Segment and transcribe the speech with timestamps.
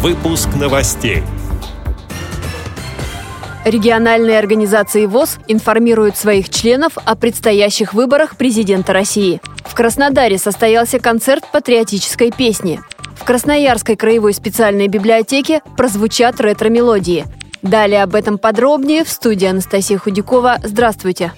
[0.00, 1.24] Выпуск новостей.
[3.64, 9.40] Региональные организации ВОЗ информируют своих членов о предстоящих выборах президента России.
[9.64, 12.80] В Краснодаре состоялся концерт патриотической песни.
[13.16, 17.24] В Красноярской краевой специальной библиотеке прозвучат ретро-мелодии.
[17.62, 20.58] Далее об этом подробнее в студии Анастасия Худякова.
[20.62, 21.32] Здравствуйте!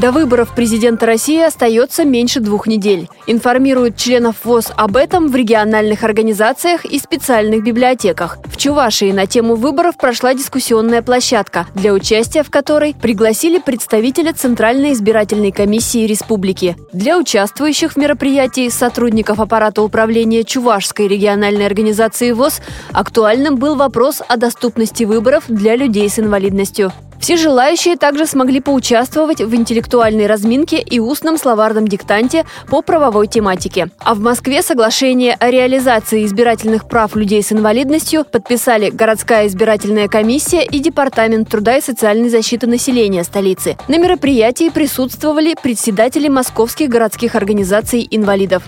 [0.00, 3.10] До выборов президента России остается меньше двух недель.
[3.26, 8.38] Информируют членов ВОЗ об этом в региональных организациях и специальных библиотеках.
[8.46, 14.94] В Чувашии на тему выборов прошла дискуссионная площадка, для участия в которой пригласили представителя Центральной
[14.94, 16.78] избирательной комиссии республики.
[16.94, 22.62] Для участвующих в мероприятии сотрудников аппарата управления Чувашской региональной организации ВОЗ
[22.92, 26.90] актуальным был вопрос о доступности выборов для людей с инвалидностью.
[27.20, 33.90] Все желающие также смогли поучаствовать в интеллектуальной разминке и устном словарном диктанте по правовой тематике.
[33.98, 40.64] А в Москве соглашение о реализации избирательных прав людей с инвалидностью подписали городская избирательная комиссия
[40.64, 43.76] и Департамент труда и социальной защиты населения столицы.
[43.86, 48.62] На мероприятии присутствовали председатели московских городских организаций инвалидов.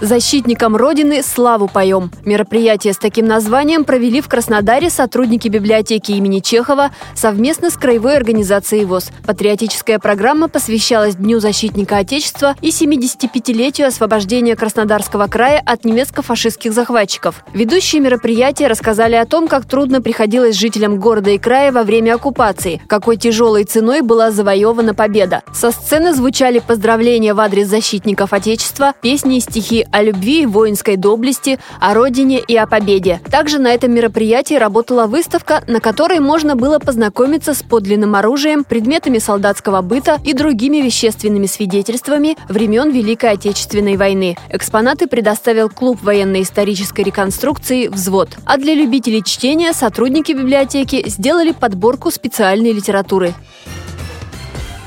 [0.00, 2.12] Защитникам Родины славу поем.
[2.24, 8.84] Мероприятие с таким названием провели в Краснодаре сотрудники библиотеки имени Чехова совместно с Краевой организацией
[8.84, 9.10] ВОЗ.
[9.26, 17.42] Патриотическая программа посвящалась Дню защитника Отечества и 75-летию освобождения Краснодарского края от немецко-фашистских захватчиков.
[17.52, 22.80] Ведущие мероприятия рассказали о том, как трудно приходилось жителям города и края во время оккупации,
[22.86, 25.42] какой тяжелой ценой была завоевана победа.
[25.52, 30.96] Со сцены звучали поздравления в адрес защитников Отечества, песни и стихи о любви и воинской
[30.96, 33.20] доблести, о родине и о победе.
[33.30, 39.18] Также на этом мероприятии работала выставка, на которой можно было познакомиться с подлинным оружием, предметами
[39.18, 44.36] солдатского быта и другими вещественными свидетельствами времен Великой Отечественной войны.
[44.50, 48.30] Экспонаты предоставил клуб военно-исторической реконструкции «Взвод».
[48.44, 53.34] А для любителей чтения сотрудники библиотеки сделали подборку специальной литературы.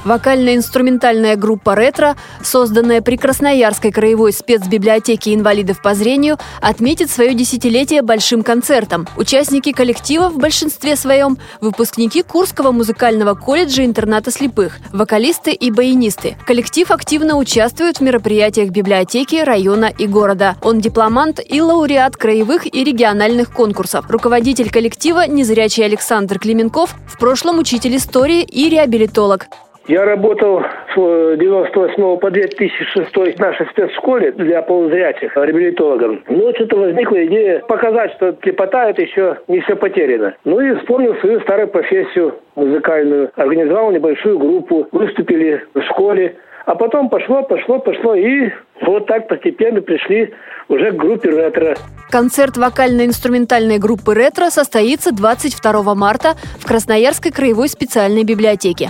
[0.03, 8.41] Вокально-инструментальная группа «Ретро», созданная при Красноярской краевой спецбиблиотеке инвалидов по зрению, отметит свое десятилетие большим
[8.43, 9.07] концертом.
[9.15, 16.35] Участники коллектива в большинстве своем– выпускники Курского музыкального колледжа интерната слепых, вокалисты и баянисты.
[16.45, 20.55] Коллектив активно участвует в мероприятиях библиотеки, района и города.
[20.61, 24.05] Он дипломант и лауреат краевых и региональных конкурсов.
[24.09, 29.47] Руководитель коллектива, незрячий Александр Клименков, в прошлом учитель истории и реабилитолог.
[29.87, 30.61] Я работал
[30.93, 36.23] с 98 по 2006 в нашей спецшколе для полузрячих реабилитологом.
[36.27, 40.35] Ну, что-то возникла идея показать, что слепота это еще не все потеряно.
[40.45, 43.31] Ну и вспомнил свою старую профессию музыкальную.
[43.35, 46.35] Организовал небольшую группу, выступили в школе.
[46.65, 50.31] А потом пошло, пошло, пошло, и вот так постепенно пришли
[50.69, 51.75] уже к группе «Ретро».
[52.11, 58.89] Концерт вокально-инструментальной группы «Ретро» состоится 22 марта в Красноярской краевой специальной библиотеке.